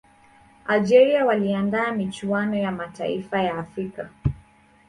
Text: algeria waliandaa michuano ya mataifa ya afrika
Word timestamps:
algeria 0.65 1.25
waliandaa 1.25 1.91
michuano 1.91 2.55
ya 2.57 2.71
mataifa 2.71 3.41
ya 3.41 3.55
afrika 3.57 4.09